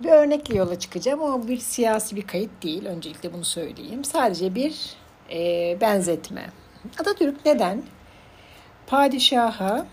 Bir 0.00 0.08
örnekle 0.08 0.56
yola 0.56 0.78
çıkacağım 0.78 1.22
ama 1.22 1.48
bir 1.48 1.58
siyasi 1.58 2.16
bir 2.16 2.26
kayıt 2.26 2.62
değil. 2.62 2.86
Öncelikle 2.86 3.32
bunu 3.32 3.44
söyleyeyim. 3.44 4.04
Sadece 4.04 4.54
bir 4.54 4.96
e, 5.30 5.78
benzetme. 5.80 6.50
Atatürk 7.00 7.46
neden 7.46 7.82
padişaha 8.86 9.86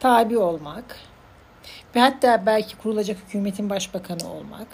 tabi 0.00 0.38
olmak 0.38 0.96
ve 1.96 2.00
hatta 2.00 2.46
belki 2.46 2.76
kurulacak 2.76 3.18
hükümetin 3.26 3.70
başbakanı 3.70 4.32
olmak 4.32 4.68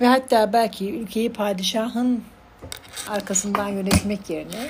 ve 0.00 0.06
hatta 0.06 0.52
belki 0.52 0.94
ülkeyi 0.94 1.32
padişahın 1.32 2.24
arkasından 3.08 3.68
yönetmek 3.68 4.30
yerine 4.30 4.68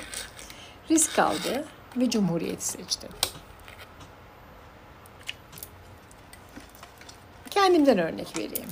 risk 0.89 1.19
aldı 1.19 1.65
ve 1.97 2.09
cumhuriyeti 2.09 2.67
seçti. 2.67 3.07
Kendimden 7.69 7.97
örnek 7.97 8.37
vereyim. 8.37 8.69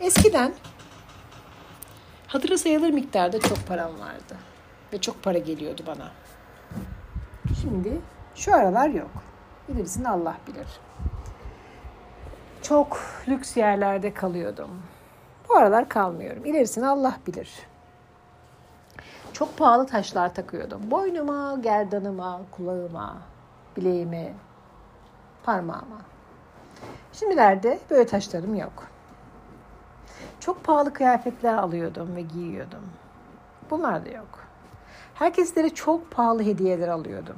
Eskiden 0.00 0.52
hatırı 2.26 2.58
sayılır 2.58 2.90
miktarda 2.90 3.40
çok 3.40 3.66
param 3.66 4.00
vardı 4.00 4.36
ve 4.92 5.00
çok 5.00 5.22
para 5.22 5.38
geliyordu 5.38 5.82
bana. 5.86 6.10
Şimdi 7.60 8.00
şu 8.34 8.54
aralar 8.54 8.88
yok. 8.88 9.10
Birisini 9.68 10.08
Allah 10.08 10.36
bilir. 10.46 10.66
Çok 12.62 13.00
lüks 13.28 13.56
yerlerde 13.56 14.14
kalıyordum. 14.14 14.82
Bu 15.48 15.56
aralar 15.56 15.88
kalmıyorum. 15.88 16.44
İlerisini 16.44 16.86
Allah 16.86 17.18
bilir. 17.26 17.50
Çok 19.32 19.56
pahalı 19.56 19.86
taşlar 19.86 20.34
takıyordum. 20.34 20.90
Boynuma, 20.90 21.58
gerdanıma, 21.62 22.40
kulağıma, 22.50 23.16
bileğime, 23.76 24.32
parmağıma. 25.42 26.10
Şimdilerde 27.12 27.78
böyle 27.90 28.06
taşlarım 28.06 28.54
yok. 28.54 28.86
Çok 30.40 30.64
pahalı 30.64 30.92
kıyafetler 30.92 31.54
alıyordum 31.54 32.16
ve 32.16 32.20
giyiyordum. 32.20 32.82
Bunlar 33.70 34.06
da 34.06 34.10
yok. 34.10 34.38
Herkeslere 35.14 35.70
çok 35.70 36.10
pahalı 36.10 36.42
hediyeler 36.42 36.88
alıyordum. 36.88 37.36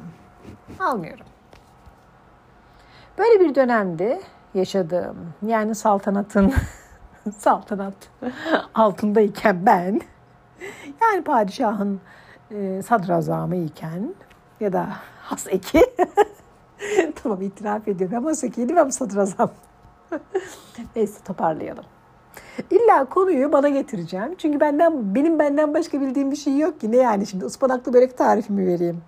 Almıyorum. 0.80 1.26
Böyle 3.18 3.40
bir 3.40 3.54
dönemde 3.54 4.20
yaşadığım 4.54 5.34
yani 5.46 5.74
saltanatın 5.74 6.54
saltanat 7.36 7.94
altındayken 8.74 9.66
ben 9.66 10.00
yani 11.00 11.24
padişahın 11.24 12.00
e, 12.50 12.82
sadrazamı 12.82 13.56
iken 13.56 14.14
ya 14.60 14.72
da 14.72 14.88
haseki 15.22 15.80
tamam 17.22 17.42
itiraf 17.42 17.88
ediyorum 17.88 18.16
ama 18.16 18.30
hasekiydim 18.30 18.78
ama 18.78 18.92
sadrazam. 18.92 19.50
Neyse 20.96 21.24
toparlayalım. 21.24 21.84
İlla 22.70 23.04
konuyu 23.04 23.52
bana 23.52 23.68
getireceğim. 23.68 24.34
Çünkü 24.38 24.60
benden 24.60 25.14
benim 25.14 25.38
benden 25.38 25.74
başka 25.74 26.00
bildiğim 26.00 26.30
bir 26.30 26.36
şey 26.36 26.58
yok 26.58 26.80
ki. 26.80 26.92
Ne 26.92 26.96
yani 26.96 27.26
şimdi 27.26 27.44
ıspanaklı 27.44 27.92
börek 27.92 28.18
tarifimi 28.18 28.66
vereyim. 28.66 29.02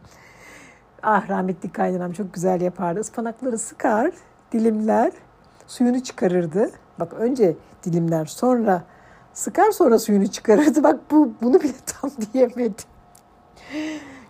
Ah 1.02 1.28
rahmetli 1.28 1.72
kaynanam 1.72 2.12
çok 2.12 2.34
güzel 2.34 2.61
yapardı. 2.61 3.00
Ispanakları 3.00 3.58
sıkar, 3.58 4.12
dilimler, 4.52 5.12
suyunu 5.67 6.02
çıkarırdı. 6.02 6.70
Bak 7.00 7.12
önce 7.12 7.56
dilimler 7.84 8.25
sonra 8.25 8.83
sıkar 9.33 9.70
sonra 9.70 9.98
suyunu 9.98 10.27
çıkarırdı. 10.27 10.83
Bak 10.83 11.00
bu 11.11 11.33
bunu 11.42 11.61
bile 11.61 11.72
tam 11.86 12.11
diyemedim. 12.33 12.75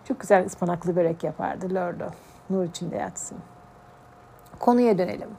Çok 0.07 0.19
güzel 0.19 0.45
ıspanaklı 0.45 0.95
börek 0.95 1.23
yapardı 1.23 1.75
Lordo. 1.75 2.05
Nur 2.49 2.63
içinde 2.63 2.95
yatsın. 2.95 3.37
Konuya 4.59 4.97
dönelim. 4.97 5.29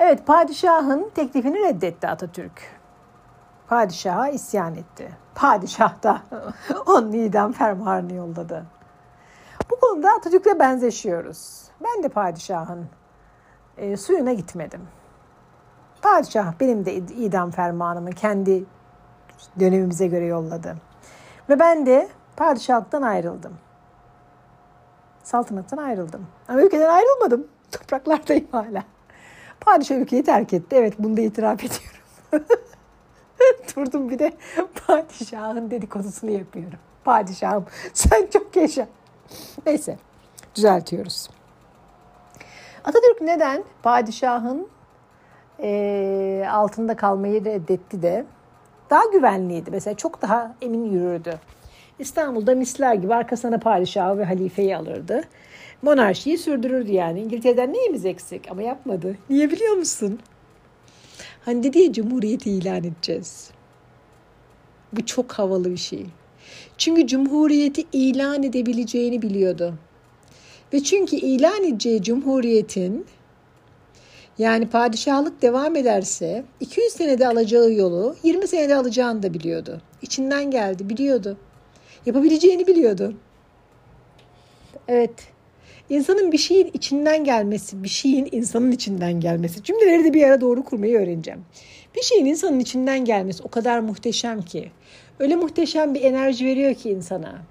Evet 0.00 0.26
padişahın 0.26 1.10
teklifini 1.14 1.58
reddetti 1.58 2.08
Atatürk. 2.08 2.62
Padişaha 3.68 4.28
isyan 4.28 4.74
etti. 4.74 5.12
Padişah 5.34 6.02
da 6.02 6.22
onun 6.86 7.12
idam 7.12 7.52
fermuarını 7.52 8.14
yolladı. 8.14 8.64
Bu 9.70 9.80
konuda 9.80 10.10
Atatürk'le 10.10 10.58
benzeşiyoruz. 10.58 11.64
Ben 11.84 12.02
de 12.02 12.08
padişahın 12.08 12.86
e, 13.76 13.96
suyuna 13.96 14.32
gitmedim. 14.32 14.80
Padişah 16.02 16.52
benim 16.60 16.84
de 16.84 16.94
idam 16.94 17.50
fermanımı 17.50 18.10
kendi 18.10 18.64
dönemimize 19.60 20.06
göre 20.06 20.24
yolladı. 20.24 20.76
Ve 21.48 21.58
ben 21.58 21.86
de 21.86 22.08
padişahlıktan 22.36 23.02
ayrıldım. 23.02 23.52
Saltanattan 25.22 25.76
ayrıldım. 25.76 26.26
Ama 26.48 26.62
ülkeden 26.62 26.88
ayrılmadım. 26.88 27.46
Topraklardayım 27.72 28.46
hala. 28.52 28.84
Padişah 29.60 29.96
ülkeyi 29.96 30.24
terk 30.24 30.52
etti. 30.52 30.76
Evet 30.76 30.94
bunu 30.98 31.16
da 31.16 31.20
itiraf 31.20 31.60
ediyorum. 31.64 32.46
Durdum 33.76 34.10
bir 34.10 34.18
de 34.18 34.32
padişahın 34.86 35.70
dedikodusunu 35.70 36.30
yapıyorum. 36.30 36.78
Padişahım 37.04 37.66
sen 37.94 38.26
çok 38.32 38.56
yaşa. 38.56 38.88
Neyse 39.66 39.96
düzeltiyoruz. 40.54 41.30
Atatürk 42.84 43.20
neden 43.20 43.64
padişahın 43.82 44.68
e, 45.60 46.48
altında 46.50 46.96
kalmayı 46.96 47.44
reddetti 47.44 48.02
de 48.02 48.24
daha 48.90 49.04
güvenliydi. 49.12 49.70
Mesela 49.70 49.96
çok 49.96 50.22
daha 50.22 50.54
emin 50.62 50.84
yürürdü. 50.84 51.38
İstanbul'da 52.02 52.54
misler 52.54 52.94
gibi 52.94 53.14
arkasına 53.14 53.58
padişahı 53.58 54.18
ve 54.18 54.24
halifeyi 54.24 54.76
alırdı. 54.76 55.22
Monarşiyi 55.82 56.38
sürdürürdü 56.38 56.92
yani. 56.92 57.20
İngiltere'den 57.20 57.72
neyimiz 57.72 58.06
eksik 58.06 58.50
ama 58.50 58.62
yapmadı. 58.62 59.16
Niye 59.30 59.50
biliyor 59.50 59.74
musun? 59.74 60.18
Hani 61.44 61.62
dedi 61.62 61.78
ya 61.78 61.92
cumhuriyeti 61.92 62.50
ilan 62.50 62.84
edeceğiz. 62.84 63.50
Bu 64.92 65.06
çok 65.06 65.32
havalı 65.32 65.70
bir 65.70 65.76
şey. 65.76 66.06
Çünkü 66.78 67.06
cumhuriyeti 67.06 67.84
ilan 67.92 68.42
edebileceğini 68.42 69.22
biliyordu. 69.22 69.74
Ve 70.72 70.82
çünkü 70.82 71.16
ilan 71.16 71.64
edeceği 71.64 72.02
cumhuriyetin 72.02 73.06
yani 74.38 74.68
padişahlık 74.68 75.42
devam 75.42 75.76
ederse 75.76 76.44
200 76.60 76.92
senede 76.92 77.28
alacağı 77.28 77.72
yolu 77.72 78.16
20 78.22 78.48
senede 78.48 78.76
alacağını 78.76 79.22
da 79.22 79.34
biliyordu. 79.34 79.80
İçinden 80.02 80.50
geldi, 80.50 80.88
biliyordu. 80.88 81.36
Yapabileceğini 82.06 82.66
biliyordu. 82.66 83.14
Evet. 84.88 85.32
İnsanın 85.90 86.32
bir 86.32 86.38
şeyin 86.38 86.70
içinden 86.72 87.24
gelmesi, 87.24 87.82
bir 87.82 87.88
şeyin 87.88 88.28
insanın 88.32 88.72
içinden 88.72 89.20
gelmesi. 89.20 89.62
Cümleleri 89.62 90.04
de 90.04 90.14
bir 90.14 90.22
ara 90.22 90.40
doğru 90.40 90.64
kurmayı 90.64 90.98
öğreneceğim. 90.98 91.44
Bir 91.96 92.02
şeyin 92.02 92.26
insanın 92.26 92.60
içinden 92.60 93.04
gelmesi 93.04 93.42
o 93.42 93.48
kadar 93.48 93.78
muhteşem 93.78 94.42
ki. 94.42 94.70
Öyle 95.18 95.36
muhteşem 95.36 95.94
bir 95.94 96.02
enerji 96.02 96.46
veriyor 96.46 96.74
ki 96.74 96.90
insana. 96.90 97.42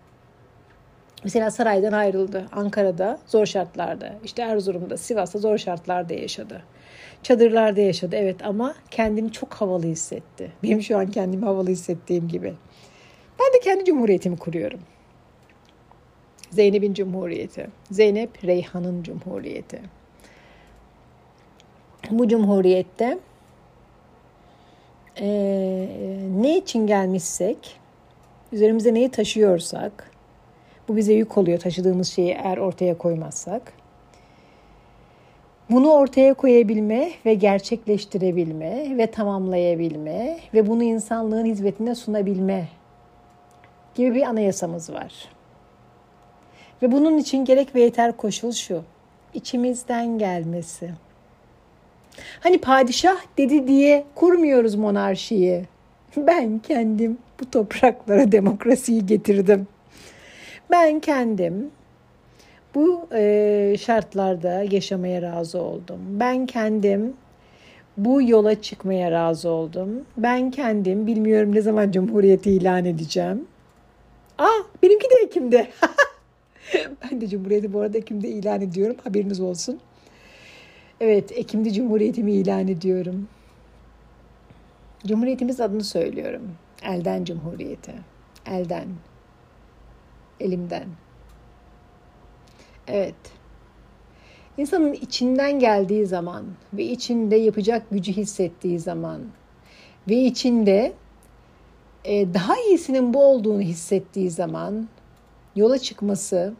Mesela 1.23 1.51
saraydan 1.51 1.91
ayrıldı. 1.91 2.45
Ankara'da 2.51 3.19
zor 3.27 3.45
şartlarda, 3.45 4.13
işte 4.23 4.41
Erzurum'da, 4.41 4.97
Sivas'ta 4.97 5.39
zor 5.39 5.57
şartlarda 5.57 6.13
yaşadı. 6.13 6.63
Çadırlarda 7.23 7.81
yaşadı 7.81 8.15
evet 8.15 8.45
ama 8.45 8.75
kendini 8.91 9.31
çok 9.31 9.53
havalı 9.53 9.83
hissetti. 9.85 10.51
Benim 10.63 10.81
şu 10.81 10.97
an 10.97 11.07
kendimi 11.07 11.45
havalı 11.45 11.69
hissettiğim 11.69 12.27
gibi. 12.27 12.53
Ben 13.41 13.53
de 13.53 13.59
kendi 13.59 13.85
cumhuriyetimi 13.85 14.37
kuruyorum. 14.37 14.79
Zeynep'in 16.49 16.93
cumhuriyeti. 16.93 17.67
Zeynep 17.91 18.45
Reyhan'ın 18.45 19.03
cumhuriyeti. 19.03 19.81
Bu 22.11 22.27
cumhuriyette 22.27 23.17
e, 25.19 25.27
ne 26.41 26.57
için 26.57 26.87
gelmişsek, 26.87 27.79
üzerimize 28.51 28.93
neyi 28.93 29.09
taşıyorsak, 29.09 30.11
bu 30.87 30.95
bize 30.95 31.13
yük 31.13 31.37
oluyor 31.37 31.59
taşıdığımız 31.59 32.07
şeyi 32.07 32.31
eğer 32.31 32.57
ortaya 32.57 32.97
koymazsak. 32.97 33.73
Bunu 35.69 35.91
ortaya 35.91 36.33
koyabilme 36.33 37.11
ve 37.25 37.33
gerçekleştirebilme 37.33 38.97
ve 38.97 39.11
tamamlayabilme 39.11 40.39
ve 40.53 40.67
bunu 40.67 40.83
insanlığın 40.83 41.45
hizmetine 41.45 41.95
sunabilme 41.95 42.67
gibi 43.95 44.15
bir 44.15 44.23
anayasamız 44.23 44.93
var. 44.93 45.13
Ve 46.81 46.91
bunun 46.91 47.17
için 47.17 47.45
gerek 47.45 47.75
ve 47.75 47.81
yeter 47.81 48.17
koşul 48.17 48.51
şu. 48.51 48.83
içimizden 49.33 50.17
gelmesi. 50.17 50.91
Hani 52.39 52.57
padişah 52.57 53.17
dedi 53.37 53.67
diye 53.67 54.03
kurmuyoruz 54.15 54.75
monarşiyi. 54.75 55.65
Ben 56.17 56.59
kendim 56.59 57.17
bu 57.39 57.51
topraklara 57.51 58.31
demokrasiyi 58.31 59.05
getirdim. 59.05 59.67
Ben 60.71 60.99
kendim 60.99 61.71
bu 62.75 63.07
e, 63.13 63.75
şartlarda 63.79 64.63
yaşamaya 64.71 65.21
razı 65.21 65.61
oldum. 65.61 65.99
Ben 66.09 66.45
kendim 66.45 67.13
bu 67.97 68.21
yola 68.21 68.61
çıkmaya 68.61 69.11
razı 69.11 69.49
oldum. 69.49 70.05
Ben 70.17 70.51
kendim 70.51 71.07
bilmiyorum 71.07 71.55
ne 71.55 71.61
zaman 71.61 71.91
cumhuriyeti 71.91 72.51
ilan 72.51 72.85
edeceğim. 72.85 73.47
Aa 74.41 74.63
benimki 74.83 75.09
de 75.09 75.15
Ekim'de. 75.23 75.67
ben 77.03 77.21
de 77.21 77.27
Cumhuriyeti 77.27 77.73
bu 77.73 77.79
arada 77.79 77.97
Ekim'de 77.97 78.27
ilan 78.27 78.61
ediyorum. 78.61 78.95
Haberiniz 79.03 79.39
olsun. 79.39 79.79
Evet 80.99 81.31
Ekim'de 81.31 81.73
Cumhuriyetimi 81.73 82.31
ilan 82.31 82.67
ediyorum. 82.67 83.27
Cumhuriyetimiz 85.07 85.61
adını 85.61 85.83
söylüyorum. 85.83 86.41
Elden 86.83 87.25
Cumhuriyeti. 87.25 87.93
Elden. 88.45 88.87
Elimden. 90.39 90.87
Evet. 92.87 93.15
İnsanın 94.57 94.93
içinden 94.93 95.59
geldiği 95.59 96.05
zaman 96.05 96.45
ve 96.73 96.83
içinde 96.83 97.35
yapacak 97.35 97.89
gücü 97.91 98.11
hissettiği 98.11 98.79
zaman 98.79 99.21
ve 100.09 100.15
içinde 100.15 100.93
daha 102.05 102.57
iyisinin 102.57 103.13
bu 103.13 103.23
olduğunu 103.23 103.61
hissettiği 103.61 104.29
zaman 104.29 104.87
yola 105.55 105.79
çıkması 105.79 106.53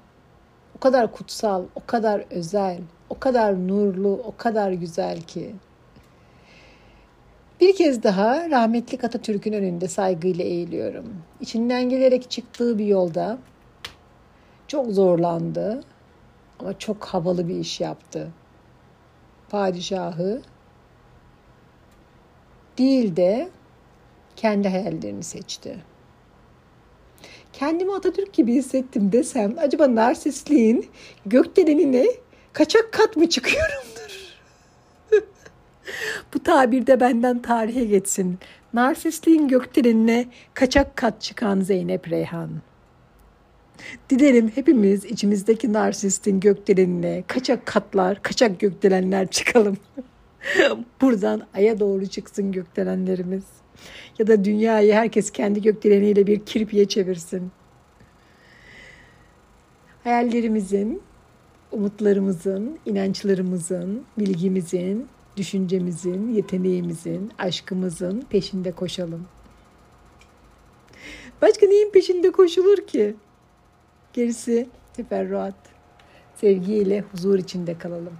o 0.77 0.79
kadar 0.79 1.11
kutsal, 1.11 1.63
o 1.75 1.81
kadar 1.87 2.23
özel, 2.29 2.79
o 3.09 3.19
kadar 3.19 3.67
nurlu, 3.67 4.21
o 4.25 4.33
kadar 4.37 4.71
güzel 4.71 5.21
ki. 5.21 5.55
Bir 7.61 7.75
kez 7.75 8.03
daha 8.03 8.49
rahmetli 8.49 9.07
Atatürk'ün 9.07 9.53
önünde 9.53 9.87
saygıyla 9.87 10.45
eğiliyorum. 10.45 11.05
İçinden 11.41 11.89
gelerek 11.89 12.31
çıktığı 12.31 12.79
bir 12.79 12.85
yolda 12.85 13.37
çok 14.67 14.91
zorlandı 14.91 15.83
ama 16.59 16.79
çok 16.79 17.05
havalı 17.05 17.47
bir 17.47 17.55
iş 17.55 17.81
yaptı. 17.81 18.31
Padişahı 19.49 20.41
değil 22.77 23.15
de 23.15 23.49
kendi 24.41 24.69
hayallerini 24.69 25.23
seçti. 25.23 25.77
Kendimi 27.53 27.93
Atatürk 27.93 28.33
gibi 28.33 28.53
hissettim 28.53 29.11
desem 29.11 29.55
acaba 29.57 29.95
narsistliğin 29.95 30.85
gökdelenine 31.25 32.05
kaçak 32.53 32.91
kat 32.91 33.17
mı 33.17 33.29
çıkıyorumdur? 33.29 34.37
Bu 36.33 36.43
tabir 36.43 36.87
de 36.87 36.99
benden 36.99 37.41
tarihe 37.41 37.85
geçsin. 37.85 38.39
Narsistliğin 38.73 39.47
gökdelenine 39.47 40.25
kaçak 40.53 40.95
kat 40.95 41.21
çıkan 41.21 41.61
Zeynep 41.61 42.11
Reyhan. 42.11 42.49
Dilerim 44.09 44.51
hepimiz 44.55 45.05
içimizdeki 45.05 45.73
narsistin 45.73 46.39
gökdelenine 46.39 47.23
kaçak 47.27 47.65
katlar, 47.65 48.23
kaçak 48.23 48.59
gökdelenler 48.59 49.27
çıkalım. 49.27 49.77
Buradan 51.01 51.47
aya 51.53 51.79
doğru 51.79 52.05
çıksın 52.05 52.51
gökdelenlerimiz. 52.51 53.60
Ya 54.19 54.27
da 54.27 54.45
dünyayı 54.45 54.93
herkes 54.93 55.31
kendi 55.31 55.61
gökdeleniyle 55.61 56.27
bir 56.27 56.45
kirpiye 56.45 56.85
çevirsin. 56.85 57.51
Hayallerimizin, 60.03 61.01
umutlarımızın, 61.71 62.79
inançlarımızın, 62.85 64.03
bilgimizin, 64.19 65.07
düşüncemizin, 65.37 66.33
yeteneğimizin, 66.33 67.31
aşkımızın 67.39 68.23
peşinde 68.29 68.71
koşalım. 68.71 69.27
Başka 71.41 71.65
neyin 71.65 71.91
peşinde 71.91 72.31
koşulur 72.31 72.77
ki? 72.77 73.15
Gerisi 74.13 74.69
teferruat. 74.93 75.55
Sevgiyle 76.35 77.01
huzur 77.11 77.39
içinde 77.39 77.77
kalalım. 77.77 78.13